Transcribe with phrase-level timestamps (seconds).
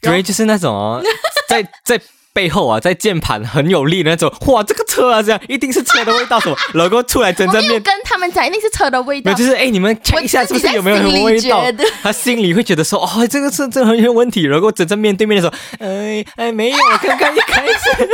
[0.00, 1.02] 对，就是那种哦，
[1.48, 2.00] 在在
[2.32, 7.82] 背后啊，在键盘很有力的那种，哇，这个车啊，这样一定是车的味道，什么， 然后出来真我没有正面。
[7.82, 11.64] 跟他们讲一定是车的味道没有，，就是哎，你们 check 一下是不是有没有什么味道？
[12.02, 14.42] 他心里会觉得说，哦，这个车这很有问题。
[14.44, 18.08] 然后真正面对面的时候，哎哎，没有，刚刚一开始。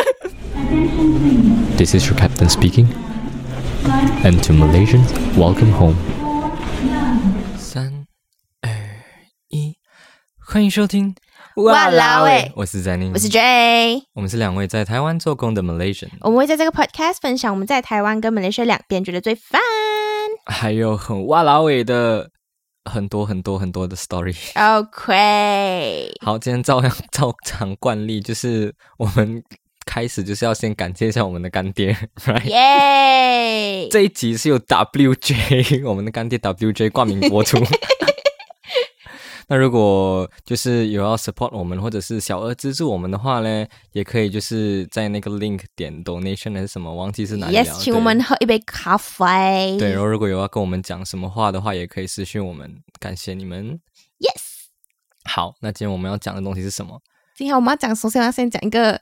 [1.76, 2.86] This is your captain speaking.
[4.24, 5.96] And to Malaysians, welcome home.
[7.58, 8.06] 三
[8.62, 8.70] 二
[9.50, 9.76] 一，
[10.38, 11.14] 欢迎收听。
[11.56, 14.02] 哇啦喂我是詹宁，我是 J。
[14.14, 19.60] 我们是两位在台湾做工的 Malaysian，我们会在这个 podcast 分享我们在台湾跟马来西亚两边觉得最烦。
[20.46, 22.28] 还有很哇啦尾的
[22.84, 24.34] 很多很多很多的 story。
[24.56, 29.40] OK，好，今天照样照常惯例，就是我们
[29.86, 32.44] 开始就是要先感谢一下我们的干爹，right？
[32.46, 33.88] 耶！
[33.94, 37.58] 这一集是由 WJ 我们的干爹 WJ 冠名播出。
[39.48, 47.64] 那如果就是有要 support 我们，或者是小额资助我们的话呢，也可以就是在那个 link 点 donation 还是什么，忘记是哪里了。
[47.64, 49.76] Yes，请我们喝一杯咖啡。
[49.78, 53.78] 对，然后如果有要跟我们讲什么话的话，也可以私讯我们，感谢你们。
[54.18, 54.40] Yes，
[55.24, 57.00] 好，那今天我们要讲的东西是什么？
[57.36, 59.00] 今天我们要讲，首先要先讲一个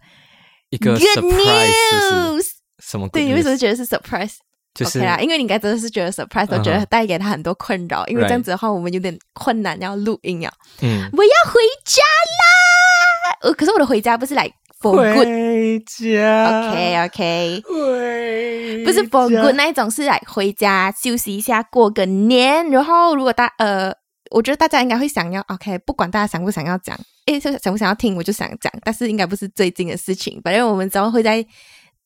[0.71, 2.47] 一个 good surprise，是是 news。
[2.79, 3.57] 什么对，你为什么？
[3.57, 4.37] 觉得是 surprise？
[4.75, 10.53] 就是 OK 啦，因为你应该真的是觉得 surprise，我觉得带给他很多困扰，因为这样子的话，我们有点困难要录音啊。
[10.81, 13.39] 嗯，我要回家啦！
[13.43, 14.51] 呃，可是我的回家不是来
[14.81, 15.27] for good。
[15.27, 22.69] 回家 OK OK，回不是 for 家 good 那一种，是来回家休息一下，过个年。
[22.71, 23.93] 然后如果大呃，
[24.31, 30.41] 我觉得大家应该会想要 OK，不管大家想不想要讲，诶，就想不想要听，我就想讲，但是应该不是最近的事情。
[30.43, 31.45] 反正我们之后会在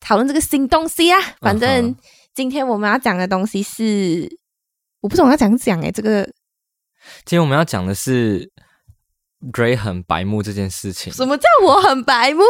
[0.01, 1.21] 讨论这个新东西啊。
[1.41, 1.97] 反嗯正哼
[2.37, 4.29] 今天我们要讲的东西是，
[5.01, 6.23] 我不懂要怎样讲诶，这个
[7.25, 8.53] 今天我们要讲的是
[9.55, 11.11] Dray 很白目这件事情。
[11.11, 12.43] 什么叫我很白目？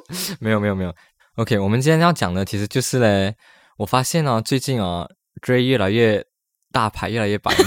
[0.40, 0.94] 没有没有没有。
[1.36, 3.34] OK，我们今天要讲的其实就是嘞，
[3.76, 5.06] 我发现哦，最近哦
[5.42, 6.24] ，Dray 越来越
[6.72, 7.64] 大牌，越来越白目，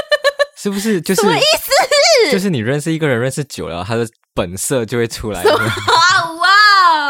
[0.56, 0.98] 是不是？
[0.98, 2.32] 就是什么意思？
[2.32, 5.44] 就是你认识一个人认识久了，他的本色就会出来。
[5.44, 6.48] 哇哇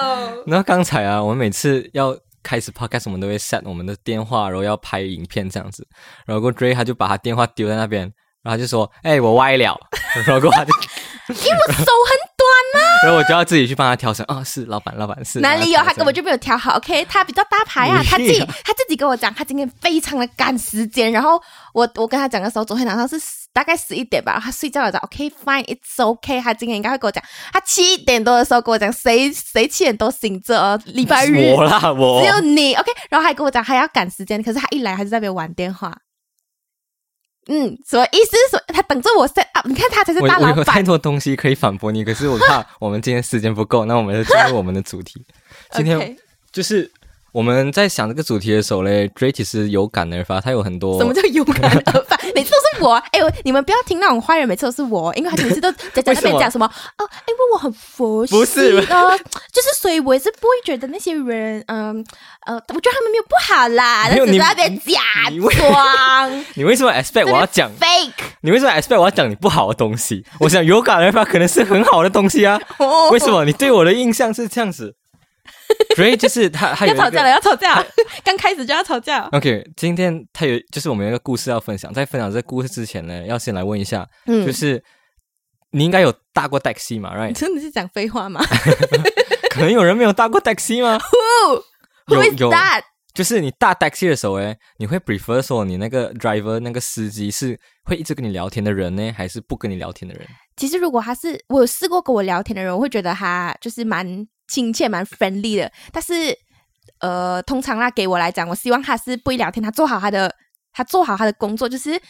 [0.02, 0.42] 哦！
[0.48, 5.86] 然后刚才啊，我们每次要开始 podcast，我们都会 set 我们的电话，然后要拍影片这样子。
[6.26, 8.02] 然后 Dre 他就把他电话丢在那边，
[8.42, 9.78] 然后他就说：“哎、我歪了。”
[10.14, 10.72] 然后他就，
[11.34, 12.27] 因为我手很。
[13.04, 14.24] 然后我就要自己去帮他调整。
[14.28, 15.80] 哦，是老板，老板是 哪里有？
[15.82, 16.76] 他根本就就没有调好。
[16.76, 21.12] OK，他比较大牌啊，你 他自己他自己跟我讲，他今天非常的赶时间。
[21.12, 21.40] 然后
[21.72, 23.16] 我我跟他讲的时候，昨天晚上是
[23.52, 26.40] 大概十一点吧，他睡觉了，讲 OK。
[26.40, 27.22] 他今天应该会跟我讲，
[27.52, 30.80] 他七点多的时候跟我讲，谁谁七点多醒着哦？
[30.86, 32.90] 礼拜日我啦，我只有你 OK。
[33.10, 35.96] 然后还跟我讲还要赶时间，可是他一来还是在那边玩电话。
[37.48, 38.36] 嗯，什么意思？
[38.50, 40.82] 说他等着我 set up，你看他才是大老我有太。
[40.82, 45.24] 多东西可以反驳你，可是我怕我们今天时间不够，那我们就进入我们的主题。
[45.72, 46.16] 今天
[46.52, 46.90] 就是
[47.32, 52.18] 我们在想这个主题的时候嘞，Dray 其实有感而发，他有很多什么叫有感而发？
[52.34, 56.66] 每次都是我，哎、我你们不要听那种坏人，每次都是我，因为他每次都在在那边讲什么
[56.98, 59.18] 哦，因为我很佛系不是呃，
[59.52, 62.04] 就是所以我也是不会觉得那些人，嗯
[62.46, 65.00] 呃我觉得他们没有不好啦，没有你但只是在那边假
[65.30, 70.24] 装你为什么 expect 我要讲？fake，你为什么 expect 我要讲你不好的东西？
[70.40, 72.58] 我想有感而发可能是很好的东西啊。
[72.78, 74.94] 哦为什么你对我的印象是这样子
[75.98, 77.86] ？Dray 就是他，他要吵架了，要吵架了，
[78.24, 79.28] 刚开始就要吵架。
[79.32, 84.82] OK，今天他有就是我们有一个故事要分享，在分享这个故事之前呢，要先来问一下，嗯就是
[85.72, 87.32] 你应该有搭过 taxi 嘛，right？
[87.34, 88.40] 真的是讲废话吗
[89.50, 90.98] 可能有人没有搭过 taxi 吗？？
[92.06, 92.82] Who 有 is 有 that？
[93.12, 100.24] 就是你搭 taxi 的时候，诶，你会 prefer 说你那个 driver 那个司机是会一直跟你聊天的人呢，还是不跟你聊天的人？
[100.56, 104.06] 其实如果他是我有试过跟我聊天的人，我会觉得他就是蛮
[104.48, 105.70] 亲切、蛮 friendly 的。
[105.92, 106.36] 但是
[107.00, 110.34] 呃，通常啦，给我来讲，我希望他是不会聊天，他做好他的，
[110.72, 112.00] 他做好他的工作，就是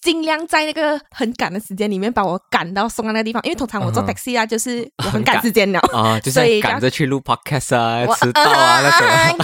[0.00, 3.42] 尽量在那个很赶的时间里面把我赶到送到那个地方。
[3.42, 5.80] 因为通常我坐 taxi 啊，就是 我很很赶赶时间了。
[5.92, 9.38] 啊，就是赶着去录 podcast 啊，我迟到啊那种。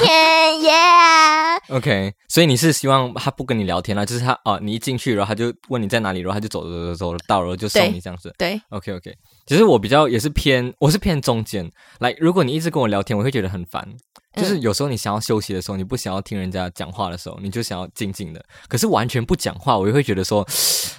[1.68, 4.04] OK，所以你是希望他不跟你聊天了？
[4.06, 8.34] 就是他哦，你一进去，然后他就问你在哪里，然后他就走走走走到，然后就送你这样子。
[8.38, 9.14] 对，OK OK，
[9.46, 11.70] 其实我比较也是偏，我是偏中间。
[12.00, 13.86] 来，如果你一直跟我聊天，我会觉得很烦。
[14.34, 18.44] 就是有时候你想要休息的时候，你不想要听人家讲话的时候，你就想要静静的。
[18.68, 20.46] 可是完全不讲话，我又会觉得说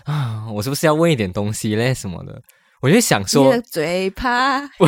[0.05, 2.41] 啊，我是不是要问一点东西嘞什么的？
[2.81, 4.87] 我就想你说的，嘴巴空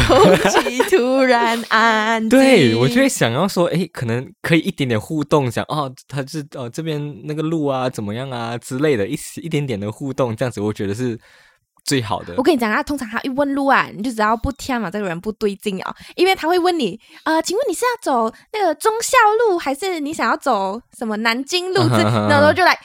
[0.52, 2.30] 气突然 安静。
[2.30, 11.20] 对我就会想要说，诶，可能可以一点点互动，讲哦，他是哦这边那个路啊怎么样啊之类的，一一点点的互动，这样子我觉得是
[11.84, 12.44] 最好的我。
[12.44, 21.90] 跟你讲啊，通常他一问路啊，你就只要不听嘛，这个人不对劲啊，因为他会问你，呃，请问你是要走那个忠孝路，还是你想要走什么南京路？
[21.90, 22.78] 这然后就来。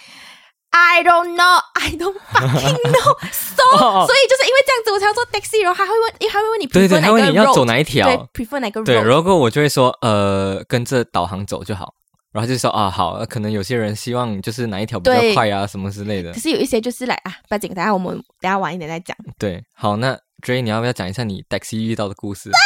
[0.77, 3.15] I don't know, I don't fucking know.
[3.31, 11.95] So，、哦所以就是因为这样子，我才要做 taxi，然后还会问，因为他会问你 prefer 对对，哪个他问你要 road，走哪一条，对，prefer 哪个 road，对，如果我就会说，呃，跟着导航走就好。
[12.33, 16.41] 然后就说啊，好，呃可能有些人希望就是哪一条比较快啊，什么之类的可。
[16.41, 19.17] 是有一些就是来啊，不要紧，等下我们等下晚一点再讲。
[19.39, 22.51] 对，好，那 J，你要不要讲一下你 taxi 遇到的故事？
[22.51, 22.59] 啊，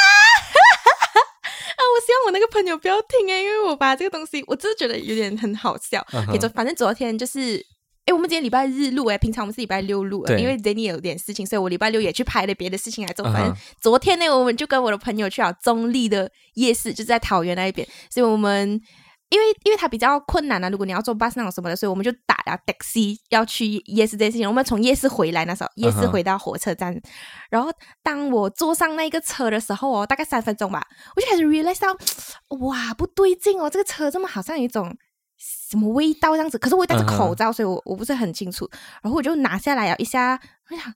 [1.84, 6.02] 我希望我那个朋友不要听诶，因为我把这个东西，我真的觉得有点很好笑。
[6.12, 7.62] 嗯哼给昨反正昨天就是，
[8.08, 13.22] 诶，我们今天礼拜日录诶，平常我们是礼拜六录因为 Jenny 有点事情，所以我礼拜六也去拍了别的事情来做。
[13.30, 18.80] 反正昨天呢，我们就跟我的朋友去了中立的夜市，就是在桃园那一边，所以我们。
[19.30, 24.48] 因为因为它比较困难啊，如果你要坐 bus 那种什么的，所以我们就打了 taxi 要去夜市这件事情。
[24.48, 26.98] 我们从夜市回来那时候，夜市回到火车站，
[27.50, 27.70] 然后
[28.02, 30.82] 当我坐上那个车的时候哦，大概三分钟吧，
[31.14, 31.92] 我就开始 realize 到，
[32.60, 34.96] 哇，不对劲哦，这个车这么好像有一种
[35.68, 36.56] 什么味道这样子。
[36.58, 38.68] 可是我戴着口罩，所以我我不是很清楚。
[39.02, 40.92] 然后我就拿下来了一下，我想，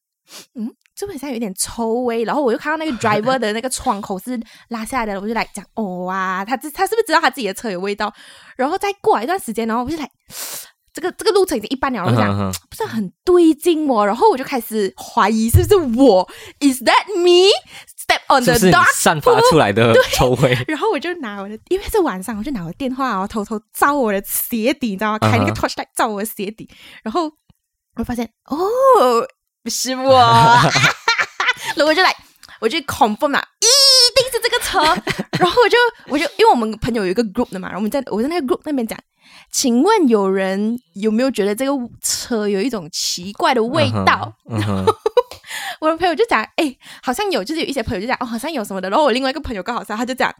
[0.54, 2.24] 嗯，这好像有点臭味。
[2.24, 8.12] 然后我又看到那个 driver 的那个窗口是拉下来的，我就来讲，哦哇，他这他是不是知道他自己的车有味道？
[8.56, 10.10] 然后再过来一段时间，然后我就来。
[10.94, 16.28] 这个这个路程已经一半了，我就讲、不是很对劲哦，然后我就开始怀疑是不是我
[16.60, 17.48] ，Is that me?
[18.12, 20.56] Step on 是 the 不是你 dark 散发出来的臭味？
[20.68, 25.18] 然后我就拿我的，因为是晚上，我就拿我的电话，然后偷偷照我的鞋底，你知道吗？
[25.18, 26.68] 开那个嗯 torchlight 照我的鞋底，
[27.02, 27.30] 然后
[27.96, 28.58] 我发现哦，
[29.62, 30.12] 不是我，
[31.76, 32.14] 然后我就来，
[32.60, 34.80] 我就 confirm 嘛，一定是这个车。
[35.38, 35.76] 然后我就
[36.08, 38.98] 我就因为我们朋友有一个 group 的嘛，然后我们在我在那个 group 那边讲，
[39.50, 41.72] 请问有人有没有觉得这个
[42.02, 44.32] 车有一种奇怪的味道？
[44.50, 44.94] 嗯哼，嗯哼
[45.82, 48.88] 我的朋友就讲，哎、好像有，就是有一些朋友就讲，哦，好像有什么的。
[48.88, 50.32] 然后我另外一个朋友刚好是，他就讲，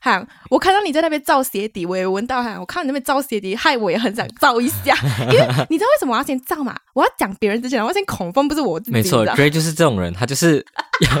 [0.00, 4.96] 哈，我看到你在那边照鞋底，我也闻到，哈，我看到你那边照鞋底，害我也很想照一下，
[5.30, 6.74] 因为你知道为什么我要先照嘛？
[6.94, 10.64] 我要讲别人之前，我要先恐风，不是我自己，没错你知道，J 就是这种人，他就是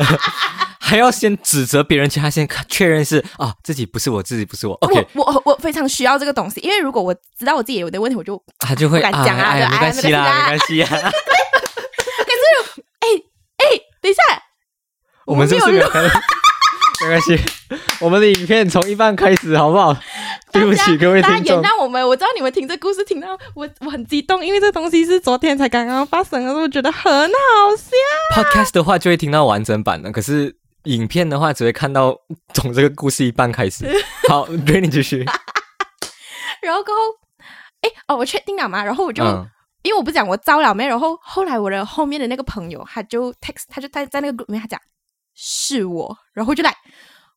[0.80, 11.10] 还要先指责别人，其他先看确认是啊自己不是我自己不是我，OK，我我我非常需要这个东西，因为如果我知道我自己有的问题，我就他就会不敢讲啊没关系啦，没没关系啊，哎，
[14.06, 14.22] 等一下，
[15.24, 16.00] 我们是不是没有开？
[17.02, 17.36] 没关系，
[18.00, 19.92] 我们的影片从一半开始，好不好？
[20.52, 28.40] 对不起各位大家原，谅我们，我知道你们听这故事听到我我很激动，因为这东西是昨天才刚刚发生的，我觉得很好笑。
[28.40, 32.16] podcast 的话就会听到完整版的，可是影片的话只会看到
[32.54, 33.84] 从这个故事一半开始。
[34.30, 35.24] 好 j 你继续。
[36.62, 37.00] 然后过后，
[37.80, 38.84] 哎哦，我确定了嘛？
[38.84, 39.50] 然后我就、嗯
[39.86, 44.80] 因为我不是讲我招了没，然后后来我的后面的那个朋友他就 text，他就在在那个 group 里面他讲
[45.34, 46.74] 是我，然后就来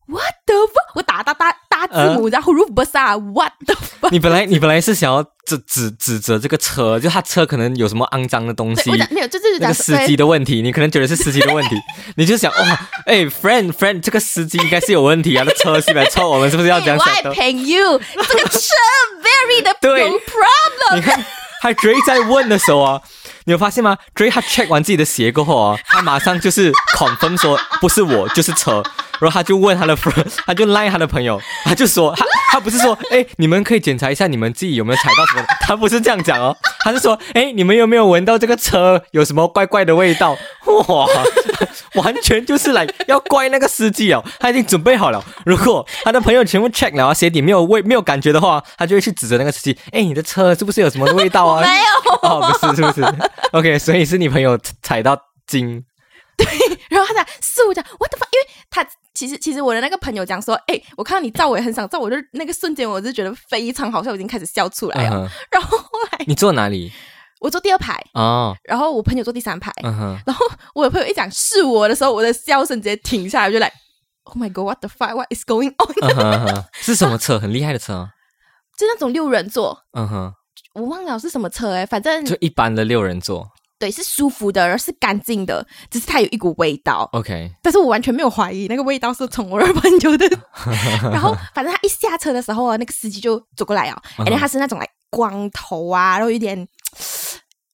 [0.08, 11.76] what the fuck，我打大大大字母，然后 roof bus 啊，what the fuck，你本来你本来是想要指指指责这个车，就他车可能有什么肮脏的东西对，我，讲没有，就就是讲那个司机的问题，你可能觉得是司机的问题，
[12.18, 18.60] 你就想哇，哎，friend friend，这个司机应该是有问题啊，那车是来臭我们，是不是要这样想的？pay you，这个车
[19.22, 20.02] very 的 对。
[20.02, 21.24] 有 problem，你看，
[21.62, 23.02] 还追在问的时候啊，
[23.50, 28.84] 你有发现吗？Dray 他 check 完自己的鞋过后啊，他马上就是 confirm 说不是我就是车，
[29.20, 40.38] 然后他就问他的 friend， 他就赖他的朋友，他就说他他不是说哎你们可以检查一下你们自己有没有踩到什么，他不是这样讲哦，他是说哎你们有没有闻到这个车有什么怪怪的味道？
[40.68, 41.08] 哇，
[41.96, 51.62] 完全就是来要怪那个司机哦，他已经准备好了，如果他的朋友全部 check 了啊，鞋底没有味没有感觉的话，他就会去指责那个司机，哎你的车是不是有什么味道啊？
[51.62, 52.20] 没有。
[52.22, 53.02] 哦，不是，是不是
[53.54, 55.84] OK，所以是你朋友踩到金，
[56.38, 56.46] 对
[56.90, 65.30] 然后他讲是我讲 what the fuck，因为他其实其实我的那个朋友讲说，哎、我看到你照我也很想照，我就那个瞬间我就觉得非常好笑，我已经开始笑出来了。
[65.52, 66.92] 然后后来你坐哪里？
[67.42, 73.72] 我坐第二排，哦，然后我朋友坐第三排，嗯哼，然后我的朋友一讲是我的时候，我的笑声直接停下来，我就来
[74.24, 76.66] ，Oh my god，what the fuck，what is going on？
[76.82, 77.40] 是什么车？
[77.40, 78.10] 很厉害的车啊，
[78.78, 80.34] 就那种六人座，嗯哼，
[80.74, 83.48] 我忘了是什么车哎、反正就一般的六人座
[83.80, 87.10] 对是舒服的，然后是干净的，只是它有一股味道。
[87.14, 90.28] ，OK，但是我完全没有怀疑那个味道是从我的朋友的。
[91.04, 96.68] 然后反正他一下车的时候啊，那个司机就走过来啊，嗯而且他是那种来光头啊，然后有点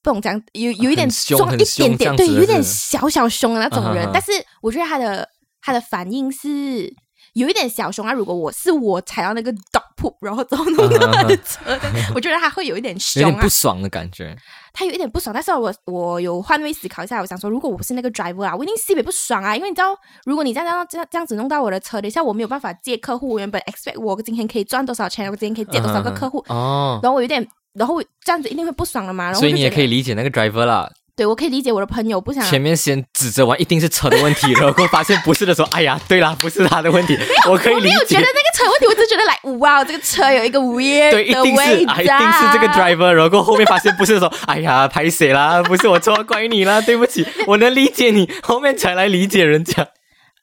[0.03, 4.07] 不懂讲，有有一点很凶壮一点点，对，有点小小凶的那种人。
[4.13, 5.27] 但是我觉得他的
[5.59, 6.93] 他的反应是
[7.35, 8.11] 有一点小凶啊。
[8.11, 11.59] 如果我是我踩到那个 dog poop，然后之后弄到他的车，
[12.13, 14.35] 我觉得他会有一点有凶啊点不，爽的感觉。
[14.73, 15.33] 他有一点不爽。
[15.33, 29.25] 但是我我有换位思考一下，我想说，如果我是那个 driver 啊，我一定特别不爽啊，因为你知道，如果你这样这样这样子弄到我的车，等一下我没有办法接客户，我原本 expect 我今天可以赚多少钱，我今天可以接多少个客户，哦，然后我有点，然后这样子一定会不爽了嘛。
[29.25, 30.89] 然后所以你也可以理解那个 driver 啦。
[31.15, 37.17] 对我可以理解我的朋友不想前面先指责完一定是车的问题，然后发现不是的时候，哎呀，对啦，不是他的问题，
[37.49, 38.21] 我可以理解我没有觉得。
[38.21, 45.63] 那个车有问题，我只觉得来，哇，这个车有一个 weird 对，一定是啊，一定是这个 driver，然后后面发现不是的时候，哎呀，拍谁啦？
[45.63, 49.87] 不是我错，怪你啦，对不起，我能理解你，后面才来理解人家。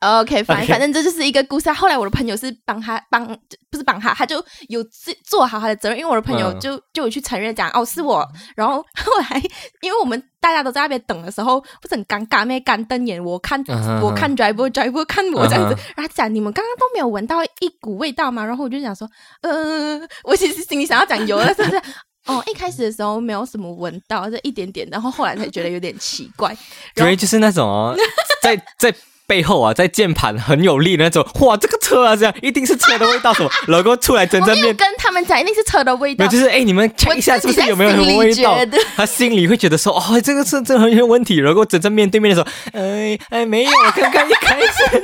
[0.02, 1.74] OK，反反正这就是一个故事啊。
[1.74, 3.24] 后来我的朋友是帮他帮，
[3.70, 9.40] 不是帮他，他就有自做好他的责任，因为我的朋友嗯就、就有去承认讲哦是我，然后 后来
[9.80, 12.58] 因为我们大家都在那边等的时候，不是很尴尬咩？
[12.58, 18.44] 干瞪眼，我看、嗯我看 driver，driver 看我这样子，嗯然后他讲你们刚刚都没有闻到一股味道吗？
[18.44, 19.08] 然后我就想说，
[19.42, 21.80] 呃，我其实心里想要讲有，但是。
[22.24, 26.50] 哦，一开始的时候没有什么闻到，这一点点，然后后来才觉得有点奇怪。
[26.94, 27.96] 然后对，就是那种哦，
[28.40, 28.94] 在 在
[29.32, 34.76] 背后啊，在键盘很有力的那种，哇，这个车啊，这样一定是车的味道什么， 然后出来真正面。
[34.76, 38.58] 跟他们讲一定是车的味道就是哎，你们 check 一下是不是有没有什么味道？
[38.94, 41.36] 他心里会觉得说，哦，这个是这很有问题。
[41.36, 45.02] 然后真正面对面的时候，哎哎，没有，刚刚一开始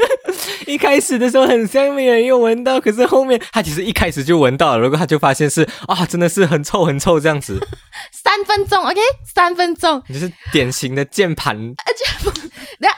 [0.70, 7.58] 一开始的时候很像没人有闻到，可是后面他其实一开始就闻到了，然后他就发现是啊，真的是很臭很臭这样子，
[8.12, 10.02] 三分钟，OK，三分钟。
[10.06, 11.56] 你就是典型的键盘
[11.86, 12.04] 而且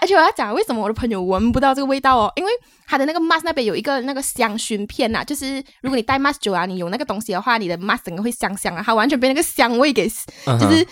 [0.00, 2.50] 而且我要讲为什么我的朋友闻不到这个味道哦，因为
[2.87, 10.87] 他的那个 mask 那边有一个那个香薰片呐、就是如果你戴 mask 久啊，你有那个东西的话，你的 mask 整个会香香啊，他完全被那个香味给就是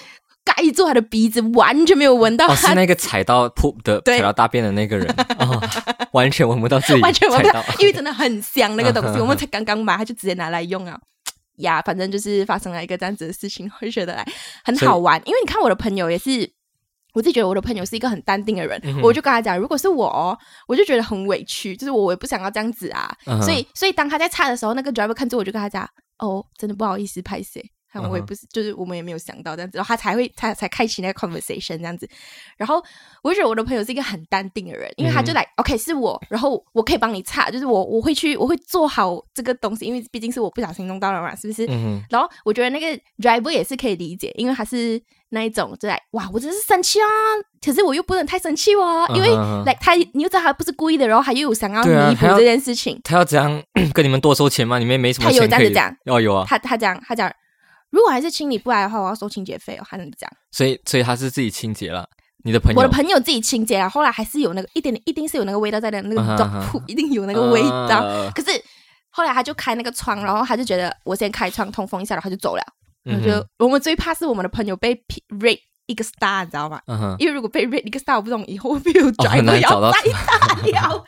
[0.44, 5.06] 盖住他的鼻子，完全没有闻到是那个踩到噗的踩到大便的那个人
[5.38, 5.60] 哦，
[6.12, 10.98] 完全闻不到自己 完全闻不到，因为真的很香那个东西，嗯我们才刚刚买，他就直接拿来用啊。
[11.58, 14.24] 呀，反正就是发生了一个这样子的事情，我就觉得来
[14.64, 15.20] 很好玩。
[15.24, 16.48] 因为你看我的朋友也是，
[17.18, 23.12] 我自己觉得我的朋友是一个很淡定的人，嗯我就跟他讲，如果是我哦，我就觉得很委屈，就是我也不想要这样子啊。
[23.26, 25.84] 嗯所以，所以当他在擦的时候，那个 driver 看着我就跟他讲，
[26.20, 27.60] 哦，真的不好意思，拍谁。
[27.92, 32.08] 看我也不是，就是我们也没有想到这样子，然后他才会他才开启那个 conversation 这样子。
[32.56, 32.82] 然后
[33.22, 41.66] 我就觉得我的朋友是一个很淡定的人，因为他就嗯来、OK 是我，然后我可以帮你擦，就是我我会去我会做好这个东西，因为毕竟是我不小心弄到了嘛，是不是？
[41.68, 47.06] 嗯然后我觉得那个 driver 也是可以理解，因为他是那一种就来哇，我真是生气啊，
[47.64, 49.28] 可是我又不能太生气哦，因为
[49.64, 54.78] 来、他你又知道他不是故意的，然后他又有想要弥补这件事情，他要怎样 跟你们多收钱吗？
[54.78, 57.30] 你们也没什么他有这样子讲，哦有啊，他他讲他讲，
[57.90, 60.32] 如果还是清理不来的话，我要收清洁费哦，还能这样。
[60.50, 62.08] 所以所以他是自己清洁了。
[62.44, 68.00] 你的朋友，我的朋友自己清洁啊，后来还是有那个一点点，一定是有那个味道在的，那个嗯哼 dog 嗯 poop 一定有那个味道。
[68.00, 68.50] 呃可是
[69.10, 72.62] 后来他就开那个窗，然后他就觉得我先开窗通风一下，然后他就走了。
[73.04, 76.80] 我觉得嗯哼我们最怕是我们的朋友被 p- rate 一个 star，你知道吗？
[77.18, 81.04] 因为如果被 rate 一个 star，我不懂以后会不会有哦 driver 很难找到要再打掉。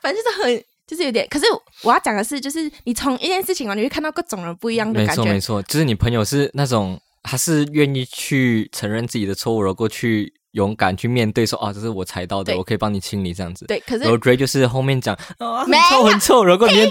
[0.00, 1.24] 反正就是很，就是有点。
[1.30, 1.46] 可是
[1.82, 5.22] 我要讲的是，就是你从一件事情哦，你会看到各种人不一样的感觉。
[5.22, 13.66] 错没错，就是你朋友是那种他是愿意去承认自己的错误，然后去勇敢去面对说，啊，这是我踩到的，我可以帮你清理这样子。
[13.66, 16.88] 对，可是然后 Dray 就是后面讲啊，很没臭很臭，然后你讲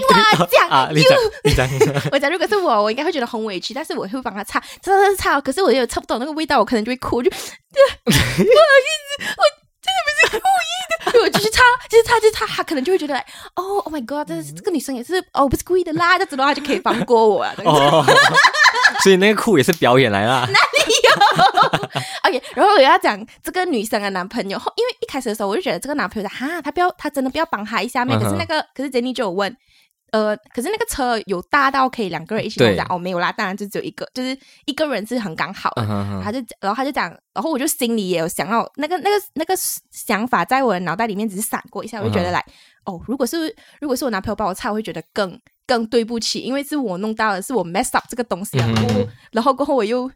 [1.44, 1.68] 你讲，
[2.10, 5.40] 我讲，如果是我，我应该会觉得很委屈，但是我会帮他擦，擦擦擦擦。
[5.42, 7.44] 可是我有擦不懂那个味道，我可能就会哭，我就不好
[8.06, 9.59] 意思，我
[9.90, 13.16] 真的不是故意的，我继续插，继续插，继续插，他可能就会觉得，
[13.56, 17.54] 哦，Oh my God，这这个女生也是，哦，不是故意的啦，这样子的话就可以放过我啊。
[19.02, 20.46] 所以那个酷也是表演来啦。
[20.52, 21.10] 那里有
[22.28, 28.14] OK，然后我要讲这个女生的男朋友，后因为一开始的时候我就觉得这个男朋友哈，他不要，他真的不要帮他一下咩？
[28.16, 29.56] 嗯哼可是那个，可是 Jenny 就有问，
[30.12, 34.36] 呃，可是那个车有大到可以两个人一起对弄讲哦，没有啦，当然就只有一个，就是
[34.66, 35.82] 一个人是很刚好的。
[36.22, 39.54] 他就然后他就讲，然后我就心里也有想要那个那个那个
[39.90, 42.44] 想法，在我的脑袋里面只是闪过一下，我就觉得嗯来、
[42.84, 50.10] 哦，如果是如果是我男朋友帮我擦，我会觉得更更对不起，因为是我弄到的，是我 mess up 这个东西然后然后过后我又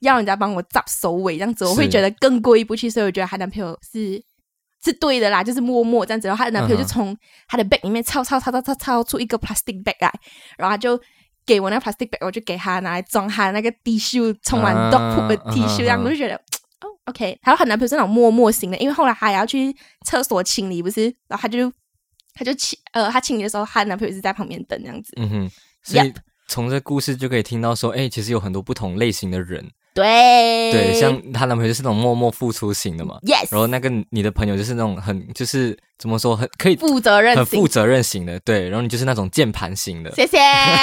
[0.00, 4.22] 要人家帮我扎首尾这样子，我会觉得更过意不去，所以我觉得她男朋友是。
[4.84, 7.16] 是对的啦，就是默默这样子，然后她的男朋友就从
[7.48, 10.12] 她的 bag 里面抄抄抄抄抄抄出一个 plastic bag 来，
[10.58, 11.00] 然后他就
[11.44, 17.38] 给我那个 plastic bag，我就给他拿来装他那个 T 恤，充满啊 dog poop 的 T 恤，这样我就觉得哦 OK。
[17.42, 21.72] 还有她男朋友是那种默默型的，因为后来她也要去厕所清理，不是，然后她就
[22.34, 25.12] 她就清呃，她清理的时候，她男朋友是在旁边等这样子。
[25.16, 25.50] 嗯哼，
[25.82, 26.12] 所以
[26.48, 30.70] 从这故事就可以听到说，哎，其实有很多不同类型的人，对。
[30.70, 37.66] 对，像她男朋友就是那种默默付出型的嘛，Yes，然后那个你的朋友就是那种很就是怎么说，很可以负责任型很负。
[37.66, 40.36] 责任型的，对，然后你就是那种键盘型的，谢谢，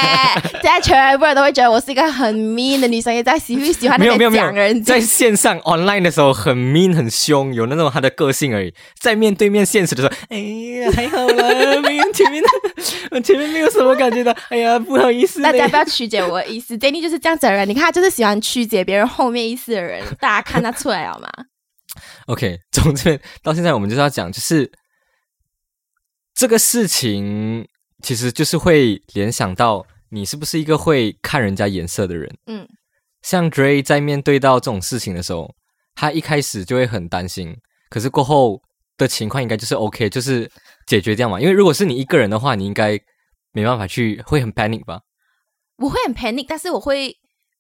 [0.61, 4.99] 现在全部人都会觉得我是一个很 mean 的女生，也在喜欢喜欢那边没有没有没有讲人，在。
[4.99, 8.73] 线上 online 的时候很 mean 很凶，有那种他的个性而已。
[8.99, 11.47] 在面对面现实的时候，哎呀还好啦，
[11.83, 12.41] 没有前面
[13.11, 14.35] 的，前面没有什么感觉的。
[14.49, 17.69] 哎呀不好意思，大家不要曲解我的意思 d a n n y 就是这样子的人。
[17.69, 21.29] 你看，他就是喜欢曲解别人后面意思的人，大家看他出来了吗？
[22.25, 24.71] OK，从这边到现在，我们就是要讲，就是
[26.33, 27.67] 这个事情，
[28.01, 32.37] 其实就是会联想到你是不是一个会看人家颜色的人。
[32.47, 32.67] 嗯，
[33.21, 35.53] 像 Dray 在面对到这种事情的时候，
[35.95, 37.55] 他一开始就会很担心，
[37.89, 38.61] 可是过后
[38.97, 40.49] 的情况应该就是 OK，就是
[40.87, 41.39] 解决掉嘛。
[41.39, 42.99] 因为如果是你一个人的话，你应该
[43.51, 45.01] 没办法去，会很 panic 吧？
[45.77, 47.15] 我会很 panic，但是我会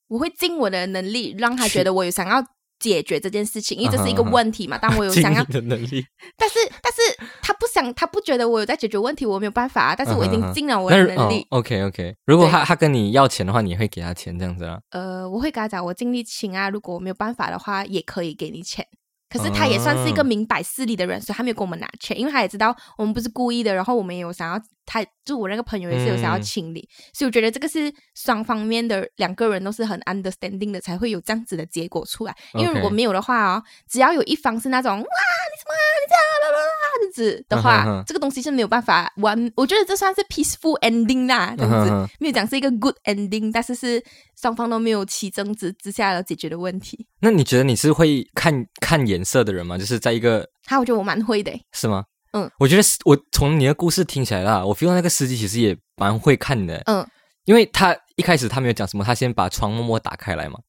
[0.07, 2.43] 我会尽我的能力让他觉得我有想要
[2.83, 4.77] 解决这件事情，因为这是一个问题嘛。
[4.81, 6.05] 但我有 想要，的能力。
[6.35, 6.99] 但是但是
[7.41, 9.95] 他不想，他不觉得我有在解决问题，我没有办法啊。
[9.95, 11.47] 但是我已经尽了我的能力。
[11.49, 14.79] 哦、OK OK，如果他他跟你要钱的话，你会给他钱这样子啊？
[14.91, 18.85] 呃，我会跟他讲，我尽力请啊，如果我没有办法的话，也可以给你钱。
[19.29, 32.35] 可是他也算是一个哦明摆事理的人，所以他没有跟我们拿钱，因为他也知道我们不是故意的，然后我们也有想要，他就我那个朋友也是有想要嗯清理，所以我觉得这个是双方面的两个人都是很 understanding 的，才会有这样子的结果出来。
[32.53, 42.13] 因为如果没有的话哦，只要有一方是那种哇你什么啊你这样啦啦啦这样子的话，这个东西是没有办法完，我觉得这算是 peaceful ending 啦，这样子。
[42.19, 44.03] 没有讲是一个 good ending，但是是
[44.39, 47.07] 双方都没有起争执之下而解决的问题。
[47.21, 49.77] 那你觉得你是会看看颜色的人吗？
[49.77, 52.05] 就是在一个哈，我觉得我蛮会的欸，是吗？
[52.33, 57.05] 嗯，我觉得是我从你的故事听起来啦，我 feel 到那个司机其实也蛮会看的，嗯，
[57.45, 60.59] 因为他一开始他没有讲什么，他先把窗默默打开来嘛。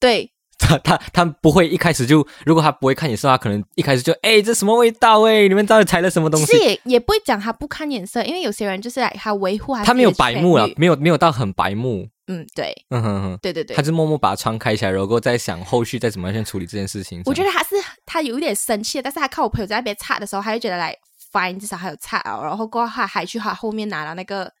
[0.00, 5.22] 对， 他他他不会一开始就，如果他不会看颜色，他可能一开始就，哎，这什么味道？
[5.22, 6.46] 哎，你们到底踩了什么东西？
[6.46, 17.22] 其实也也不会讲他不看颜色，因为有些人就是来他维护他他没有白目啊没有没有到很白目，嗯，对嗯哼哼，对对对他，就默默把窗开起来，然后再想后续再怎么样去处理这件事情。
[17.26, 20.96] 我觉得他是他有一点生气，但是他看我朋友在那边擦的时候，他就觉得来
[21.32, 24.52] fine，至少还有菜哦，然后过后他还去他后面拿了那个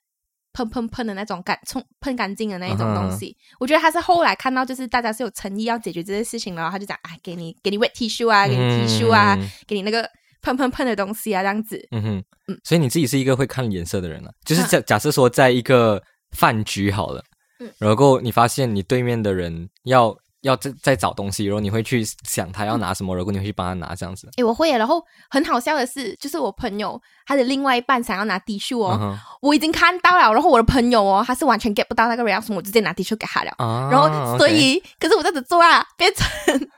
[0.52, 3.36] 喷喷喷的那种干冲喷干净的那一种东西。
[3.60, 10.08] 我觉得他是后来看到就是大家是有诚意要解决这件事情，然后他就讲啊，给你给你 wet tissue 啊，给你 tissue 啊，嗯给你那个
[10.42, 11.86] 喷喷喷的东西啊，这样子。
[11.90, 12.60] 嗯哼，嗯。
[12.64, 17.24] 所以你自己是一个会看颜色的人了、就是啊假假设说在一个饭局好了，
[17.60, 17.72] 嗯。
[17.78, 24.28] 然后你发现你对面的人要要在在找东西，然后你会去想他要拿什么，然后你会去帮他拿这样子。
[24.36, 24.76] 诶，我会耶。
[24.76, 30.32] 然后很好笑的是，就是我朋友他的另外一半想要拿 T 恤哦，我已经看到了。
[30.32, 33.52] 然后我的朋友哦，他是完全 get 不到那个 reaction，我直接拿 T 恤给他了。
[33.58, 36.68] 啊，然后所以，可是我这样子做啊，变成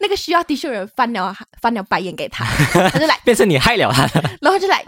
[0.00, 2.44] 那个需要 T 恤的人翻了翻了白眼给他，
[2.90, 4.02] 他就来， 变成你害了他。
[4.42, 4.84] 然后就来，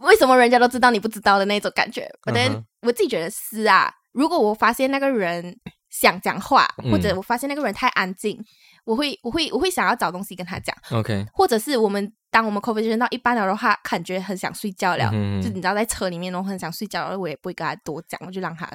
[0.00, 2.06] 为什么人家都知道你不知道的那种感觉？
[2.26, 5.56] 我的、嗯哼我自己觉得是啊，如果我发现那个人
[5.90, 8.42] 想讲话，嗯或者我发现那个人太安静，
[8.84, 10.74] 我会我会我会想要找东西跟他讲。
[10.90, 18.68] OK，或者是我们当我们 conversation 到一半了的话，感觉很想睡觉了，嗯就你知道在车里面，然后很想睡觉了，我也不会跟他多讲，我就让他。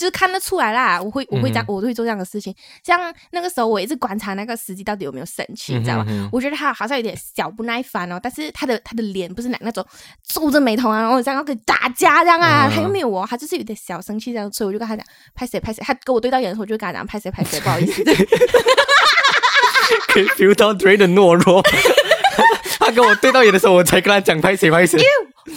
[0.00, 2.54] 就是看得出来啦，我会我会这样，嗯我会做这样的事情。
[2.82, 2.98] 像
[3.32, 6.30] 那个时候，我一直观察那个司机到底有没有生气，你知道吗？
[6.32, 9.84] 我觉得他好像有点小不耐烦哦，但是他的他的脸不是那那种
[10.26, 18.02] 皱着眉头啊，然后这样要跟打架这样啊，嗯他又没有哦，他就是有点小生气这样，所以我就跟他讲拍谁拍谁，他跟我对到眼的时候，我就跟他讲拍谁拍谁，不好意思。
[20.08, 21.62] 可以 feel 到 Dray 的懦弱。
[22.78, 24.98] 他跟我对到眼的时候，我才跟他讲拍谁拍谁。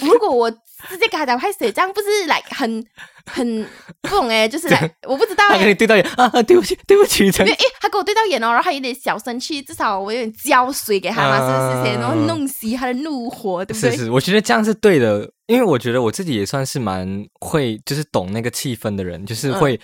[0.01, 0.51] 如果我
[0.93, 2.86] 直接给他讲拍谁，这样不是来很
[3.25, 3.65] 很
[4.01, 11.93] 不懂哎， 就是来我不知道哎他跟你，对到眼啊，啊对不起，对不起，这样因为诶他跟我对到眼哦，然后他有点小生气，至少我有点浇水给他嘛，是不是？
[11.95, 13.91] 然后弄熄他的怒火，对不对？
[13.91, 19.79] 是是，我觉得这样是对的，因为我觉得我自己也算是蛮会，就是懂那个气氛的人，就是会、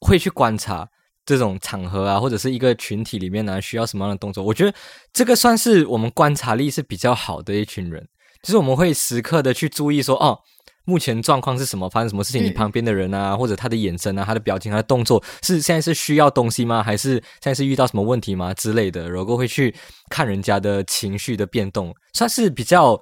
[0.00, 0.86] 会去观察
[1.24, 4.42] 这种场合啊，或者是一个群体里面呢、需要什么样的动作。
[4.42, 4.74] 我觉得
[5.12, 8.06] 这个算是我们观察力是比较好的一群人，
[8.42, 10.38] 就是我们会时刻的去注意说，哦。
[10.84, 11.88] 目前状况是什么？
[11.88, 12.42] 发生什么事情？
[12.42, 16.82] 嗯你旁边的人啊，或者他的眼神啊，他的表情、他的动作，是现在是需要东西吗？
[16.82, 18.52] 还是现在是遇到什么问题吗？
[18.54, 19.72] 之类的，然后会去
[20.10, 23.00] 看人家的情绪的变动，算是比较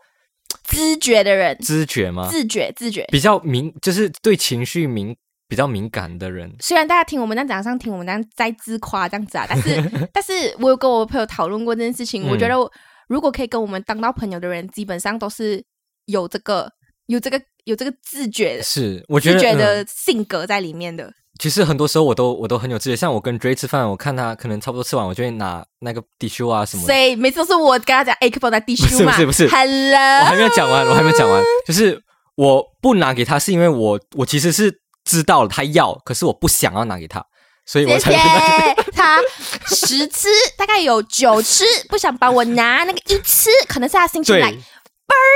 [0.68, 2.28] 知觉的人，知觉吗？
[2.30, 3.06] 自觉自觉。
[3.10, 5.16] 比较敏，就是对情绪敏
[5.48, 6.54] 比较敏感的人。
[6.60, 12.70] 虽然大家听我们这样讲，像听我们这样在自夸这样子啊，但是 但是我有跟我朋友讨论过这件事情，嗯我觉得我
[13.10, 15.60] 如果可以跟我们当到朋友的人，基本上都是
[16.06, 16.70] 有这个
[17.06, 21.12] 有这个有这个自觉的是，我觉得自觉嗯的性格在里面的。
[21.40, 26.86] 其实很多时候我都我都很有自觉，像我跟 Dray 吃饭，我看他可能差不多吃完，我就会拿那个 tissue 啊什么的。
[26.86, 29.12] 谁每次都是我跟他讲，哎，可不可以拿 T 不是恤嘛？
[29.12, 32.00] 不是不是 Hello，我还没有讲完，我还没有讲完，就是
[32.36, 34.72] 我不拿给他，是因为我我其实是
[35.04, 37.24] 知道了他要，可是我不想要拿给他，
[37.70, 39.20] 所以我谢才谢 他
[39.68, 44.52] 十次大概有九次不想帮我拿，那个一次可能是他心情对来。。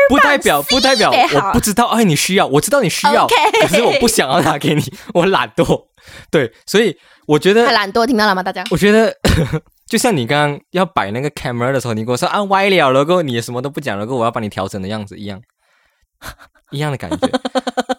[0.08, 3.26] 不代表不代表我不知道，哎，你需要，我知道你需要
[3.60, 5.86] 可是我不想要拿给你，我懒惰。
[6.30, 8.42] 对，所以我觉得他懒惰，听到了吗？
[8.42, 9.16] 大家我觉得
[9.88, 15.40] 就像你刚刚要摆那个 camera 的时候，你跟我说啊歪了，然后你也什么都不讲，然后我要帮你调整的样子一样，
[16.72, 17.28] 一样的感觉。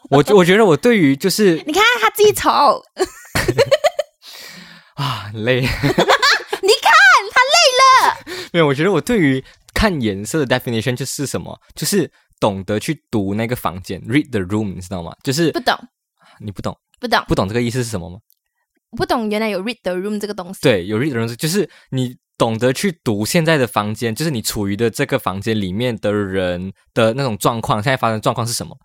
[0.10, 2.82] 我我觉得我对于就是 你看他记仇，
[4.96, 6.92] 啊很累， 你看
[7.32, 8.18] 他累了。
[8.52, 15.14] 没有，我觉得我对于看颜色的 definition 就是什么，就是懂得去读那个房间，read the room，你知道吗？
[15.24, 15.78] 就是不懂，
[16.40, 18.20] 你不懂，不懂，不懂这个意思是什么吗？
[18.98, 20.60] 不懂，原来有 read the room 这个东西。
[20.62, 28.78] 对，有 read the room，就是你懂得去读现在的房间，就是你处于的这个房间里面的人的那种状况，现在发生的状况是什么？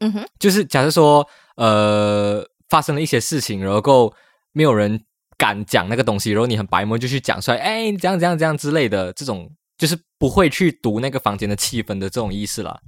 [0.00, 1.26] 嗯哼，就是假设说，
[1.56, 4.14] 呃，发生了一些事情，然后
[4.52, 5.00] 没有人
[5.36, 12.78] 敢讲那个东西，然后你很白目就去讲出来，哎，你这样这样这样之类的，这种就是不会去读那个房间的气氛的这种意思啦。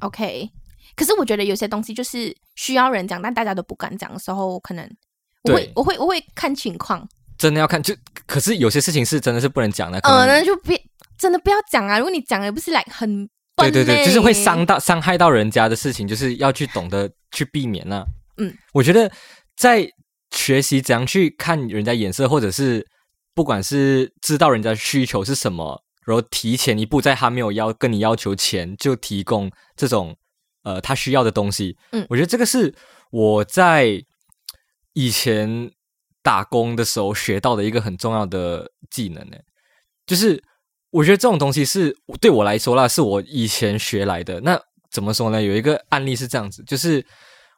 [0.00, 0.50] OK。
[0.94, 4.88] 可是我觉得有些东西就是需要人讲，但大家都不敢讲的时候，可能
[5.42, 7.06] 我会我会我会看情况。
[7.36, 7.94] 真的要看，就
[8.24, 10.82] 可是有些事情是真的是不能讲的，可能、呃，那就别
[11.18, 11.98] 真的不要讲啊！
[11.98, 18.02] 如果你讲了，不是来很对对对，就是会伤到伤害到人家的事情，就是要去懂得去避免呐、
[18.38, 19.12] 嗯，我觉得
[19.54, 19.86] 在
[20.36, 22.86] 学习怎样去看人家眼色，或者是
[23.34, 30.16] 不管是知道人家需求是什么，然后提前一步，在他没有要跟你要求前就提供这种
[30.62, 31.76] 呃他需要的东西。
[31.92, 32.74] 嗯我觉得这个是
[33.10, 34.04] 我在
[34.92, 35.70] 以前
[36.22, 39.36] 打工的时候学到的一个很重要的技能呢，
[40.06, 40.42] 就是
[40.90, 44.40] 我觉得这种东西是对我来说啦，是我以前学来的。
[44.40, 45.42] 那怎么说呢？
[45.42, 47.04] 有一个案例是这样子，就是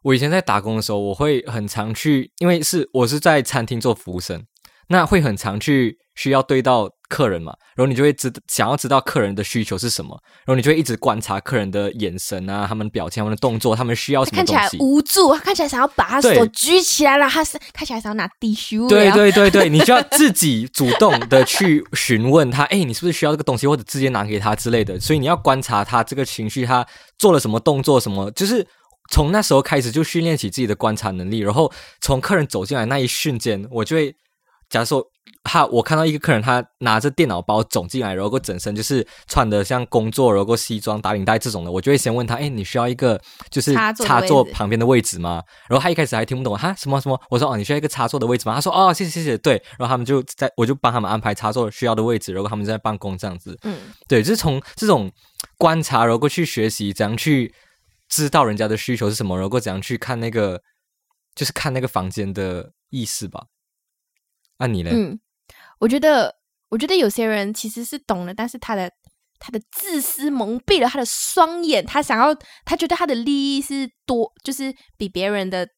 [0.03, 4.45] 我以前在打工的时候，我会很常去，因为是我是在餐厅做服务生，
[4.89, 14.79] 那会很常去需要对到客人嘛，然后你就会知想要知道客人的需求是什么，然后你就会一直观察客人的眼神啊、他们表情、他们的动作、他们需要什么看起来东西。
[14.79, 18.87] 无助，他看起来想要把他手举起来了，他是看起来想要拿地书。
[18.89, 25.01] 对对对对， 你就要自己主动的去询问他，哎，你是不是需要这个东西，或者直接拿给他之类的。
[25.01, 26.87] 所以你要观察他这个情绪，他
[27.19, 28.67] 做了什么动作，什么，就是
[29.09, 31.41] 从那时候开始就训练起自己的观察能力。
[31.41, 34.15] 然后从客人走进来那一瞬间，我就会，
[34.69, 35.05] 假如说
[35.45, 43.19] 他我看到一个客人，他拿着电脑包走进来，然后整身就是穿的像工作，然后西装打领带这种的，我就会先问他，哎，你需要一个
[43.51, 45.43] 就是插座旁边的位置吗？
[45.69, 48.55] 然后他一开始还听不懂，哈什么什么，我说哦，你需要一个插座的位置吗？
[48.55, 53.75] 他说哦，谢谢谢谢，对，然后他们就在我就帮他们安排插座需要的位置，然后他们在办公这样子，嗯，
[54.07, 55.11] 对，就是从这种
[55.57, 57.55] 观察，然后去学习怎样去
[58.09, 60.63] 知道人家的需求是什么，然后怎样去看那个
[61.35, 63.47] 就是看那个房间的意思吧。
[64.59, 64.91] 那、你呢？
[64.93, 65.21] 嗯，
[65.79, 66.37] 我觉得，
[66.71, 68.91] 我觉得有些人其实是懂的，但是他的
[69.39, 75.69] 他的自私蒙蔽了他的双眼，他想要，他觉得他的利益是多，就是比别人的，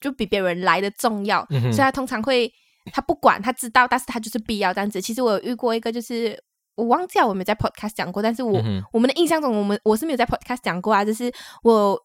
[0.00, 2.52] 就比别人来的重要，嗯所以他通常会，
[2.92, 5.00] 他不管，他知道，但是他就是必要这样子。
[5.00, 6.42] 其实我有遇过一个，就是
[6.76, 11.32] 我忘记了我有没有在 podcast 讲过，但是我、嗯我们的印象中，我们我是没有在 podcast 讲过啊，就是
[11.62, 12.00] 我。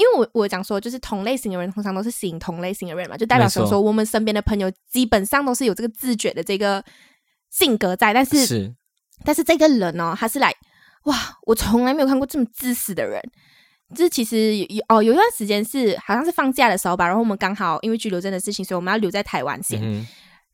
[0.00, 6.80] 因为我我讲说，就是同类型的人通常都是吸引同类型的人嘛，就代表说说我们身边的朋友基本上都是有这个自觉的这个
[7.50, 8.72] 性格在，但是是
[9.24, 10.54] 但是这个人哦，他是来
[11.06, 13.20] 哇，我从来没有看过这么自私的人。
[13.92, 19.82] 就是其实有有哦，有一段时间是好像是放假的时候吧，然后我们刚好因为居留证的事情，所以我们要留在台湾先，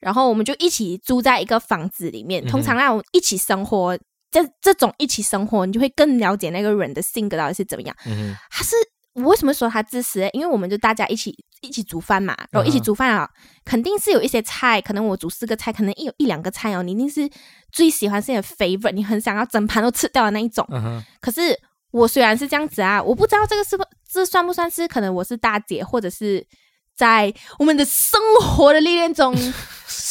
[0.05, 2.47] 然后我们就一起住在一个房子里面。
[2.47, 3.99] 通常那种一起生活，
[4.31, 7.97] 这这种一起生活，你就会更了解那个人的性格到底是怎么样。
[8.07, 8.77] 嗯他是
[9.15, 10.29] 我为什么说他自私？
[10.33, 13.29] 因为我们就大家一起一起煮饭嘛，然后一起煮饭啊，
[13.65, 17.31] 肯定是有一些菜，可能我煮四个菜，可能一有一两个菜哦，你一定是
[17.73, 20.67] 最喜欢是你的 favorite，你很想要整盘都吃掉的那一种。
[20.71, 21.59] 嗯可是
[21.93, 26.45] 我虽然是这样子啊，我不知道这个是不这算不算是可能我是大姐，或者是
[26.97, 29.33] 在我们的生活的历练中，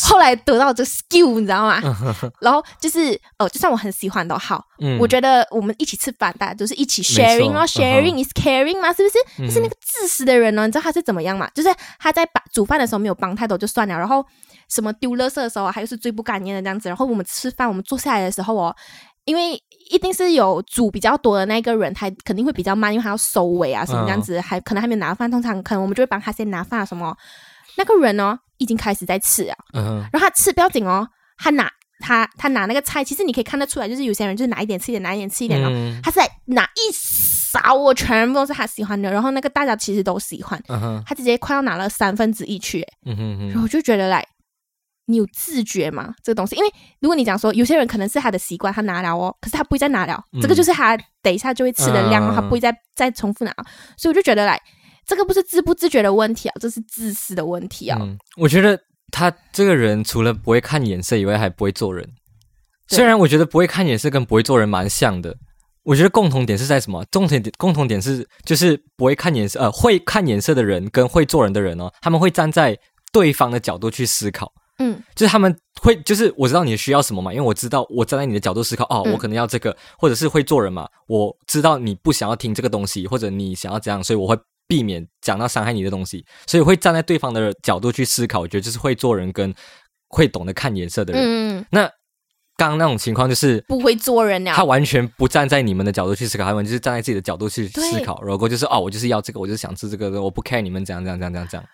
[0.02, 1.80] 后来得到这个 skill，你知道吗？
[2.42, 9.18] 然后就是呃，就算我很喜欢都好，嗯我觉得我们一起吃饭，大家都是一起 sharing 哦嗯哼，sharing is caring 嘛，是不是？
[9.40, 11.50] 嗯但是那个自私的人呢，你知道他是怎么样嘛？
[11.54, 14.26] 就是他在把煮饭的时候没有帮太多就算了，然后
[14.70, 16.90] 什么丢垃圾的时候啊，他又是最不干净的这样子。
[16.90, 18.76] 然后我们吃饭，我们坐下来的时候哦，
[19.26, 25.30] 因为一定是有煮比较多的那个人，他肯定会比较慢，因为他要收尾啊什么这样子，还可能还没有拿饭。
[25.30, 27.16] 通常可能我们就会帮他先拿饭啊什么。
[27.78, 31.08] 那个人呢，已经开始在吃啊，嗯，然后他吃不要紧哦，
[31.38, 35.70] 他拿他他拿那个菜，其实你可以看得出来，就是有些人就是拿一点吃一点，拿一点吃一点哦。
[35.72, 36.00] 嗯。
[36.04, 44.26] 他是在拿一勺哦，全部都是他喜欢的，然后那个大家其实都喜欢，嗯，他直接快要拿了三分之一去，嗯哼哼，然后我就觉得来，
[45.06, 46.14] 你有自觉吗？
[46.24, 53.54] 这个东西，因为如果你讲说有些人可能是他的习惯，他拿了哦，可是他不会再拿了，嗯这个就是他等一下就会吃的量，嗯他不会再再重复拿，
[53.98, 54.60] 所以我就觉得来，
[55.06, 57.98] 这个不是自不自觉的问题啊，这是自私的问题啊。
[58.02, 58.80] 嗯，我觉得
[59.12, 62.08] 他这个人除了不会看颜色以外，还不会做人。
[62.88, 65.36] 虽然我觉得不会看颜色跟不会做人蛮像的，
[65.84, 67.04] 我觉得共同点是在什么？
[67.12, 72.78] 共同点共同点是就是不会看颜色，呃，会看颜色的人跟会做人的人哦，他们会站在
[73.12, 74.52] 对方的角度去思考。
[74.80, 84.36] 嗯就是他们会，就是我知道你需要什么嘛，因为我知道我站在你的角度思考，哦，嗯我可能要这个，或者是会做人嘛，我知道你不想要听这个东西，或者你想要怎样，所以我会
[84.74, 89.54] 避免讲到伤害你的东西，所以会站在对方的角度去思考，我觉得就是会做人跟
[90.08, 91.22] 会懂得看颜色的人。
[91.22, 91.82] 嗯，嗯那
[92.58, 93.64] 刚刚那种情况就是。
[93.68, 94.52] 不会做人了。
[94.52, 101.70] 他完全不站在你们的角度去思考，他们就是站在自己的角度去思考，然后就是哦，我就是要这个，我就是想吃这个，我不 care 你们怎样怎样怎样怎样怎样。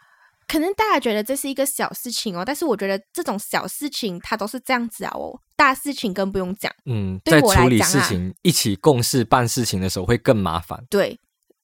[0.46, 6.70] 可能大家觉得这是一个小事情哦，但是我觉得这种小事情它都是这样子啊哦，大事情更不用讲。
[6.86, 10.84] 嗯，对我在处理事情、一起共事办事情的时候会更麻烦。
[10.90, 11.18] 对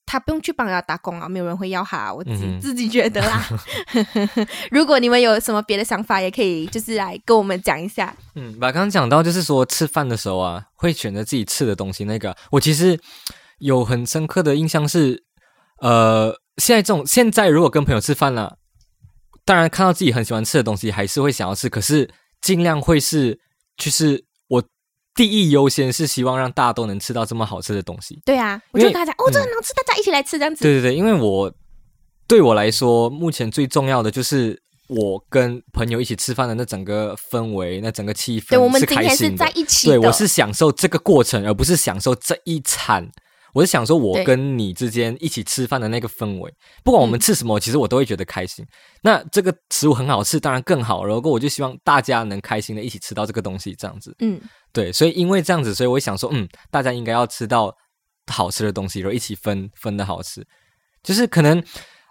[0.06, 3.44] 他不用去帮人家打工啊，没有人会要他啊、我自自己觉得啦。
[4.70, 8.16] 如果你们有什么别的想法，也可以就是来跟我们讲一下。
[8.36, 12.04] 嗯，把刚刚讲到就是说吃饭的时候啊，会选择自己吃的东西。
[12.06, 13.00] 那个我其实
[13.60, 15.24] 有很深刻的印象是，
[15.82, 18.58] 呃，现在这种现在如果跟朋友吃饭了，
[19.44, 22.10] 当然看到自己很喜欢吃的东西，还是会想要吃，可是
[22.42, 23.40] 尽量会是
[23.76, 24.26] 就是我
[25.16, 28.20] 第一优先是希望让大家都能吃到这么好吃的东西。
[28.26, 30.62] 对啊，我就跟他讲，哦，这很好吃，大家一起来吃这样子。
[30.62, 31.52] 对对对，因为我
[32.28, 39.52] 对我来说，目前最重要的就是我跟朋友一起吃饭的那整个氛围，那整个气氛对，我们是今天是开心的在。
[39.56, 39.98] 一起的。
[39.98, 43.10] 对，我是享受这个过程，而不是享受这一餐。
[43.56, 48.66] 我是想说我跟你之间一起吃饭的那个氛围，不管我们嗯吃什么，其实我都会觉得开心。
[49.02, 51.06] 那这个食物很好吃，当然更好。
[51.06, 54.14] 如果我就希望大家能开心的一起吃到这个东西，这样子。
[54.20, 54.38] 嗯，
[54.74, 57.74] 对，所以因为这样子，所以我想说，嗯，大家应该要吃到
[58.30, 60.46] 好吃的东西，然后一起分分的好吃。
[61.02, 61.64] 就是可能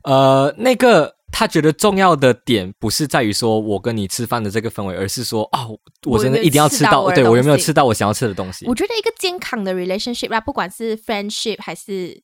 [0.04, 8.64] 呃，那个他觉得重要的点不是在于说我跟你吃饭的这个氛围，而是说哦，我真的一定要吃到，对我有没有吃到我想要吃的东西。
[8.66, 8.75] 我？
[8.75, 12.23] 觉得一个健康的 relationship 啦，不管是 friendship 还是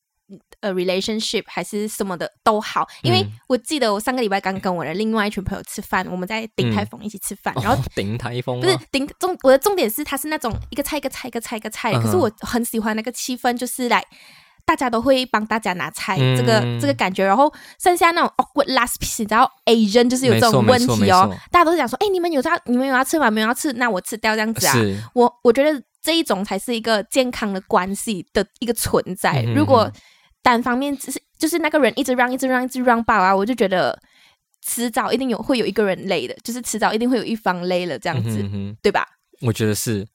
[0.61, 3.33] 呃 relationship 还是什么的都好，因为嗯。
[3.49, 8.81] 我记得我上个礼拜刚跟我的另外一群朋友吃饭，我们在鼎泰丰一起吃饭，然后哦顶台风不是吗？
[8.92, 12.03] 顶重，我的重点是它是那种一个菜一个菜一个菜一个菜，嗯。
[12.03, 14.05] 可是我很喜欢那个气氛，就是来
[14.70, 17.26] 大家都会帮大家拿菜，这个嗯这个感觉。
[17.26, 17.52] 然后
[17.83, 23.28] 剩下那种 awkward last piece，你知道 Asian 就是有这种问题哦，大家都是讲说，哎，你们有要你们有要吃吗？
[23.28, 24.74] 没有要吃，那我吃掉这样子啊。
[25.12, 29.42] 我我觉得这一种才是一个健康的关系的一个存在。
[29.44, 29.90] 嗯如果
[30.40, 33.98] 单方面只是就是那个人一直让一直让一直让爆啊，我就觉得
[34.64, 39.04] 迟早一定有会有一个人累的，就是迟早一定会有一方累了这样子，嗯哼哼对吧？
[39.42, 40.06] 我觉得是，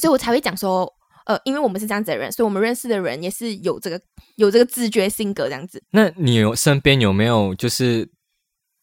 [0.00, 0.90] 所以我才会讲说，
[1.30, 4.00] 呃，因为我们是这样子的人，所以我们认识的人也是有这个
[4.34, 5.80] 有这个自觉性格这样子。
[5.92, 8.08] 那你有身边有没有就是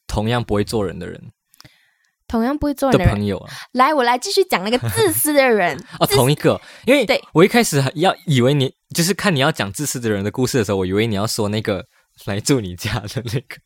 [0.08, 1.22] 同样不会做人的人
[2.26, 3.52] 同样不会做的人的人，朋友啊？
[3.74, 5.78] 来，我来继续讲那个自私的人。
[6.00, 11.86] 哦，同一个，因为对我一开始要以为你就是看你要讲自私的人的故事的时候，我以为你要说那个
[12.26, 13.58] 来住你家的那个，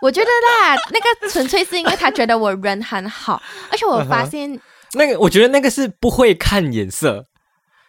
[0.00, 4.60] 我觉得啦，那个纯粹是因为他觉得我人很好，而且我发现、
[4.94, 7.26] 那个我觉得那个是不会看眼色，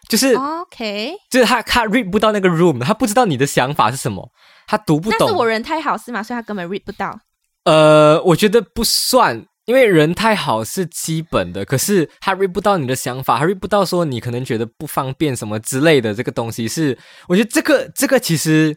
[0.08, 4.30] 就是、OK，就是他他 read 不到那个 room，他不知道你的想法是什么，
[4.66, 5.18] 他读不懂。
[5.20, 6.22] 那是我人太好是吗？
[6.22, 7.18] 所以他根本 read 不到。
[7.64, 18.76] 呃，我觉得不算，因为人太好是基本的，可是他 read 不到你的想法，他 read 不到说你可能觉得不方便什么之类的，这个东西是，我觉得这个这个其实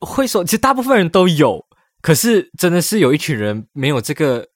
[0.00, 1.64] 会说，其实大部分人都有，
[2.00, 4.46] 可是真的是有一群人没有这个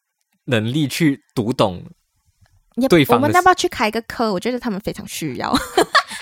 [0.47, 1.85] 能力去读懂。
[2.77, 4.33] 也对方的我们要不要去开个课？
[4.33, 5.53] 我觉得他们非常需要。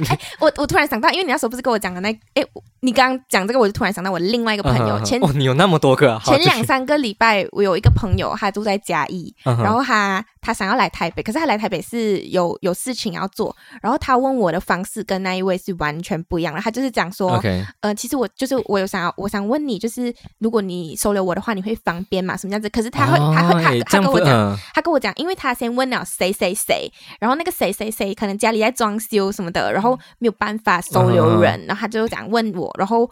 [0.08, 16.60] 哎，我我突然想到，因为你那时候不是跟我讲的那，哎，我你刚刚讲这个，我就突然想到我另外一个朋友，前哦，你有那么多个啊，前两三个礼拜，我有一个朋友，他住在嘉义，然后他他想要来台北，可是他来台北是有有事情要做，然后他问我的方式跟那一位是完全不一样的。
[16.60, 17.42] 他就是讲说
[17.80, 22.36] 呃，其实我就是我有想要，我想问你，就是如果你收留我的话，你会方便吗？
[22.36, 22.68] 什么样子？
[22.68, 33.10] 可是他会，他会，他他跟我讲，嗯他跟我讲，因为他先问了谁谁谁，然后那个谁谁谁可能家里在装修什么的，然后没有办法收留人，然后他就讲问我，然后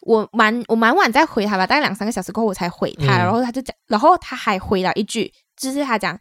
[0.00, 6.18] 我蛮我蛮晚再回他吧，大概两三个小时过后我才回他，嗯然后他就讲，然后他还回了一句，就是他讲。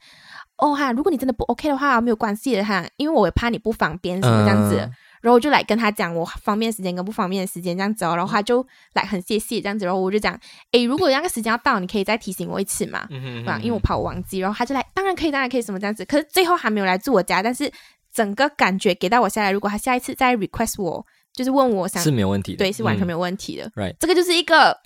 [0.57, 4.91] 哦哈，如果你真的不 OK 的话，没有关系的哈，因为我也怕你不方便什么这样子，嗯
[5.21, 8.63] 然后我就来跟他讲我方便的时间跟不方便的时间这样子哦，然后他就
[8.93, 10.39] 来很谢谢这样子，然后我就讲，
[10.71, 16.05] 诶，如果那个时间要到，你可以再提醒我一次嘛，嗯哼啊，因为我怕我忘记，然后他就来，当然可以，当然可以，什么这样子。
[16.05, 17.71] 可是最后还没有来住我家，但是
[18.13, 23.67] 整个感觉给到我下来，如果他下一次再 request 我，就是问我想是没有问题的，对，是完全嗯没有问题的。
[23.75, 24.77] right 这个就是一个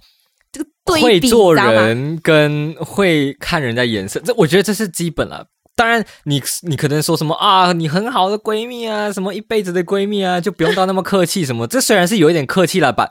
[0.54, 1.54] 这个对比，会做？
[1.54, 5.46] 人跟会看人家眼色，这我觉得这是基本了。
[5.80, 11.66] 当然你，你可能说什么啊，你很好的闺蜜啊，什么一辈子的闺蜜啊，就不用到那么客气什么。
[11.72, 13.10] 这虽然是有一点客气了吧，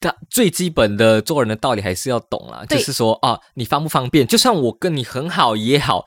[0.00, 2.64] 但最基本的做人的道理还是要懂啦。
[2.68, 4.26] 就是说啊，你方不方便？
[4.26, 6.04] 就算我跟你很好也好，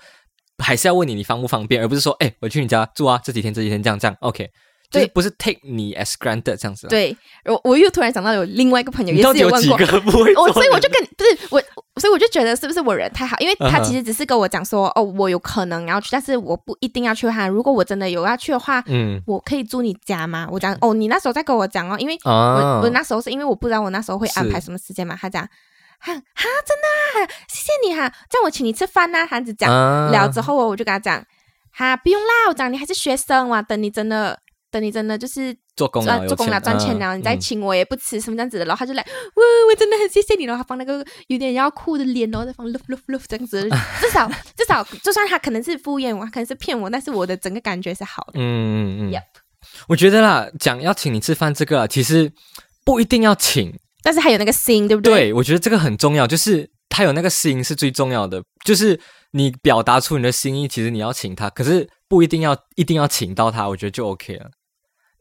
[0.58, 4.50] 还是要问你你方不方便，而不是说哎，我去你家住啊，这几天这几天这样这样，OK，
[4.92, 6.90] 就是对不是 take 你 as granted 这样子啦。
[6.90, 10.54] 对，我我又突然想到有另外一个朋友你也到底有问过，个 不会做我人？
[10.54, 11.62] 所以我就跟不是我，
[12.00, 13.38] 所以我就觉得是不是我人太好？
[13.40, 17.48] 因为他其实只是跟我讲说，哦，我有可能要去，但是我不一定要去哈。
[17.48, 20.46] 如果我真的有要去的话，嗯我可以住你家吗？
[20.52, 25.18] 我讲哦，你那时候在跟我讲哦，因为我、啊我那时候是因为我不知道我那时候会安排什么时间嘛。
[25.20, 25.42] 他讲
[26.00, 31.24] 哈哈，真的、啊，谢谢你哈、这样我请你吃饭呐、韩子讲、啊聊之后，我就跟他讲
[31.72, 34.38] 哈，不用啦，我讲你还是学生哇，等你真的。
[34.72, 43.62] 等你真的就是做工了做工了钱赚钱了，嗯你再嗯请我也不吃什么这样子的，然后他就来，哇，我真的很谢谢你，然后他放那个有点要哭的脸，然后再放 love love love 这样子，
[44.02, 48.40] 至少至少就算他可能是敷衍我，可能是骗我，但是我的整个感觉是好的。
[48.40, 49.24] 嗯嗯嗯 Yep
[49.88, 52.32] 我觉得啦，讲要请你吃饭这个啊，其实
[52.84, 53.78] 不一定要请。
[54.04, 55.14] 但是还有那个心，对不对？
[55.14, 59.00] 对，我觉得这个很重要，就是他有那个心是最重要的，就是
[59.34, 64.50] 你表达出你的心意，其实你要请他，可是不一定要一定要请到他，我觉得就 OK 了。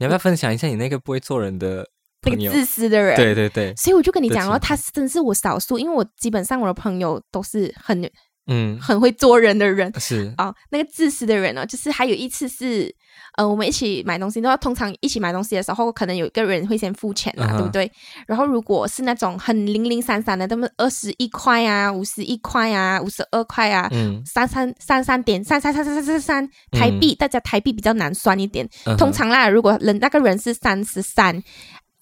[0.01, 1.87] 你要不要分享一下你那个不会做人的？
[2.23, 3.17] 那个自私的人。
[3.17, 8.11] 对对对，所以我就跟你讲了，的情况他真是我少数，因为我基本上我的朋友都是很
[8.51, 9.91] 嗯，很会做人的人。
[9.99, 12.95] 是，哦，那个自私的人呢，就是还有一次是，
[13.37, 17.91] 呃，我们一起买东西，都要通常一起买东西的时候，可能有一个人会先付钱嘛，嗯对不对？
[18.27, 28.69] 然后如果是那种很零零散散的，那么二十一块啊，五十一块啊，五十二块啊，嗯，三三三三点三三三三三三三台币，大家台币比较难算一点。
[28.85, 31.41] 嗯通常啦，如果人那个人是三十三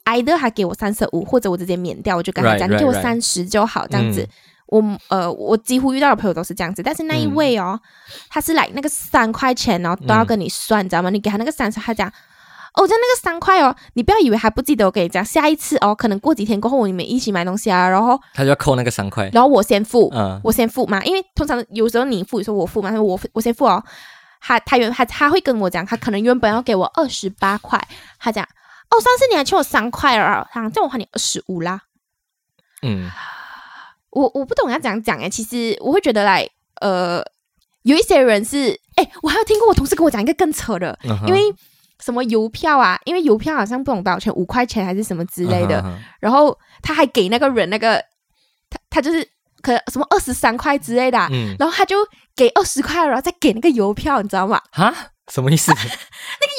[0.07, 4.27] ，either 他给我三十五，或者我直接免掉，我就跟他 Right, 讲，你给我.三十就好，这样子。
[4.73, 7.81] 嗯我呃，我几乎遇到的朋友都是这样子，但是那一嗯位哦，
[8.29, 11.11] 他是来那个三块钱哦，都要跟你算，你知道吗？
[11.11, 12.13] 你给他那个三十，他讲。
[12.75, 23.83] 哦，就那个三块哦，你不要以为还不记得，我跟你讲，下一次哦，可能过几天过后你们一起买东西啊，然后他就要扣那个三块，然后我先付，嗯我先付嘛，因为通常有时候你付，有时候我付嘛，他说我付我先付哦。
[24.41, 27.83] 他他原他他会跟我讲，他可能原本要给我二十八块，
[28.21, 31.81] 他讲哦，上次你还欠我三块了，他讲这样我还你二十五啦。
[32.83, 33.11] 嗯
[34.11, 36.49] 我我不懂要怎样讲哎，其实我会觉得来
[36.81, 37.23] 呃，
[37.83, 41.41] 有一些人是哎，我还有听过我同事跟我讲一个更扯的，因为
[42.05, 45.83] 什么邮票啊，因为邮票好像不懂多少钱，五块钱还是什么之类的，
[46.21, 48.03] 然后他还给那个人那个
[48.71, 49.27] 他他就是
[49.61, 51.97] 可能什么二十三块之类的啊、嗯，然后他就
[52.37, 54.61] 给二十块，然后再给那个邮票，你知道吗？
[54.71, 54.95] 哈，
[55.33, 55.73] 什么意思？
[55.75, 55.87] 那个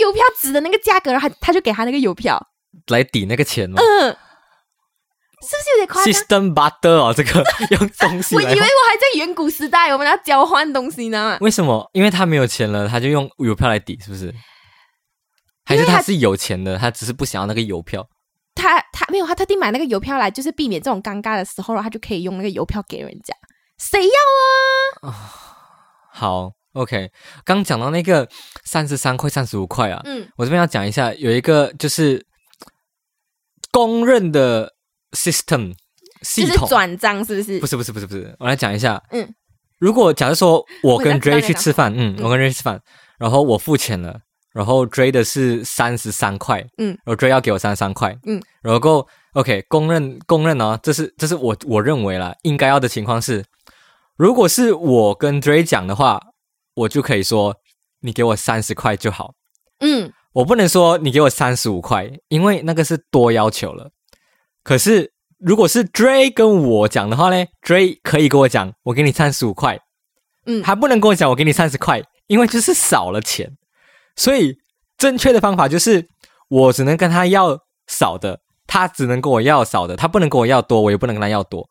[0.01, 2.37] 邮票值的那个价格，然后他他就给他那个邮票，
[2.87, 3.81] 来抵那个钱吗？
[3.81, 4.17] 嗯，
[5.41, 11.37] 是不是有点夸张？？System butter 哦，这个 用东西我以为我还在远古时代，我们要交换东西呢。
[11.41, 11.89] 为什么？
[11.93, 14.33] 因为他没有钱了，他就用邮票来抵，是不是？
[15.65, 18.07] 还是他他是有钱的，他只是不想要那个邮票？
[18.55, 23.33] 他他没有，他特地买那个邮票来，就是避免这种尴尬的时候，然后他就可以用那个邮票给人家。
[23.77, 25.15] 谁要啊？
[26.11, 27.09] 好，OK。
[27.45, 28.27] 刚讲到那个
[28.65, 32.25] 三十三块、三十五块啊，嗯我这边要讲一下，有一个就是
[33.71, 34.73] 公认的
[35.11, 35.73] system
[36.21, 37.59] 系统，转账是不是？
[37.59, 39.01] 不是不是不是不是，我来讲一下。
[39.11, 39.27] 嗯，
[39.79, 42.23] 如果假如说我跟我知道 Dray 去吃饭，嗯，嗯。
[42.23, 42.81] 我跟 Dray 吃饭，
[43.17, 44.19] 然后我付钱了，
[44.51, 53.45] 然后 Dray 的是三十三块，嗯，然后 Dray 要给我三十三块，嗯，然后够 OK 公认公认哦，这是这是我我认为啦，应该要的情况是，
[54.17, 56.19] 如果是我跟 Dray 讲的话，
[56.73, 57.55] 我就可以说
[58.01, 59.33] 你给我三十块就好，
[59.79, 63.89] 嗯，我不能说你给我三十五块，因为那个是多要求了。
[64.69, 69.79] 可是如果是 Dray 跟我讲的话呢，Dray 可以跟我讲，我给你三十五块，
[70.45, 73.57] 嗯他不能跟我讲我给你三十块，因为就是少了钱。
[74.15, 74.57] 所以
[74.95, 76.07] 正确的方法就是
[76.49, 81.67] 我只能跟他要少的，他只能跟我要少的，他不能跟我要多，我也不能跟他要多。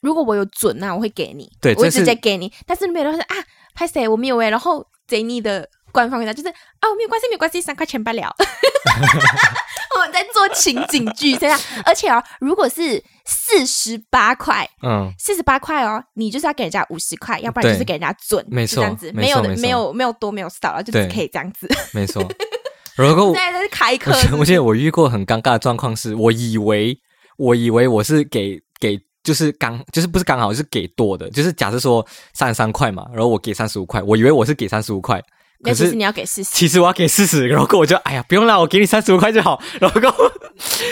[0.00, 2.50] 如果我有准啊，我会给你，我会对这是直接给你。
[2.64, 3.36] 但是没有的话是啊，
[3.74, 8.34] 拍谁我没有诶，然后 Jenny 的官方回答就是啊，没有关系，没有关系，三块钱罢了。
[9.98, 21.68] 我们在做情景剧，这样， 而且哦，如果是四十八块，嗯，四十八块哦，你就是要给人家五十块，要不然就是给人家准，没错这样子，没有的，没有没有多没有少了，就只可以这样子。
[21.92, 22.26] 没错。
[22.96, 26.98] 如果我现在在开课我，记得我遇过很尴尬的状况是，我以为
[27.36, 35.22] 我以为我是给给就是刚就是不是刚好是给多的，就是假设说三十三块嘛，然后我给三十五块，我以为我是给三十五块，
[35.60, 36.50] 那其实你要给四十。
[36.52, 40.00] 其实我要给四十，然后我就哎呀不用啦，我给你三十五块就好，然后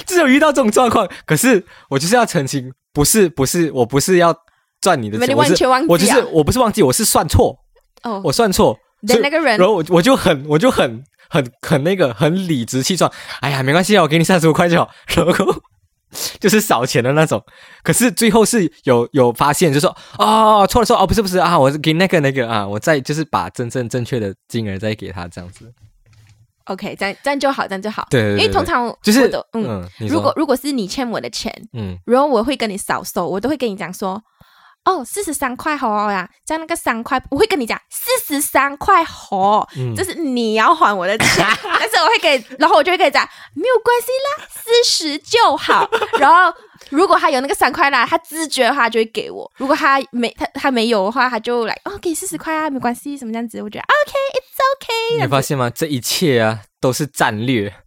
[0.06, 4.34] 只 有遇到这种状况，可是我就是要澄清，不是不是我不是要
[4.80, 6.26] 赚你的你钱，我是我就是啊。
[6.32, 7.56] 我不是忘记，我是算错，
[8.02, 13.10] 哦，我算错，的那个人然后我我就很我就很很很那个很理直气壮，
[13.40, 15.62] 哎呀没关系啊，我给你三十五块就好，然后
[16.40, 17.42] 就是少钱的那种。
[17.82, 25.72] 可是最后是有有发现，就说哦错了错了哦不是不是啊，我是给那个那个啊，我再就是把真正正确的金额再给他这样子。
[26.64, 28.04] OK，这样这样就好，这样就好。
[28.10, 34.20] 对对对因为通常就是嗯，嗯，如果如果是你欠我的钱，嗯然后我会跟你少收，我都会跟你讲说，
[34.86, 41.28] 哦，四十三块好呀，这样那个三块，我会跟你讲四十三块好，嗯这是你要还我的钱，
[41.62, 45.88] 但是我会给，然后我就会跟你讲，没有关系啦，四十就好。
[46.18, 46.56] 然后
[46.90, 55.22] 如果他有那个三块啦，他自觉的话就会给我；如果他没他他没有的话，他就来哦，给四十块啊，没关系，什么这样子，我觉得 OK，it's OK。
[55.22, 55.68] 你发现吗？
[55.68, 57.74] 这一切啊都是战略。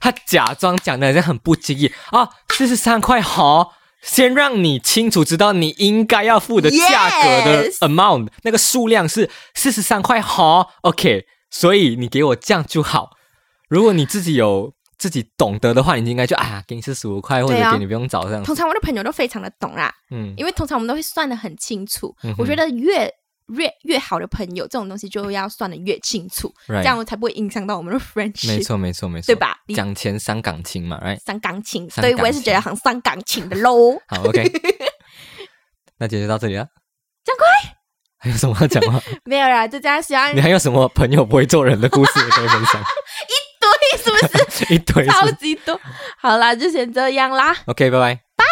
[0.00, 3.72] 他假装讲的好像很不经意啊，四十三块好，
[4.06, 13.10] 先让你清楚知道你应该要付的价格的 amount，那个数量是四十三块好，OK，所以你给我这样就好。
[13.68, 18.54] 如果你自己有自己懂得的话，你应该就哎呀，给你四十五块，或者给你不用找这样子通。
[18.54, 22.14] 常我的朋友都非常的懂啦，嗯，因为通常我们都会算的很清楚。
[22.22, 23.12] 嗯我觉得越
[23.54, 28.48] 越越好的朋友，这种东西就要算的越清楚 Right 这样才不会影响到我们的 friendship。
[28.48, 31.18] 没，错没错没错，对吧你讲钱伤感情嘛，right？
[31.24, 33.96] 伤感情，所以我也是感觉得很伤感情的喽。
[34.08, 34.42] 好，OK，
[35.98, 36.66] 那今天就到这里了。
[37.24, 37.46] 掌柜，
[38.18, 39.00] 还有什么要讲吗？
[39.24, 42.80] 没有啦，就这样，希望你还有什么朋友不会做人的故事也可以分享？
[42.80, 45.80] 一堆，是不是一堆超级多？
[46.18, 47.56] 好啦，就先这样啦。
[47.66, 48.44] OK，拜拜拜。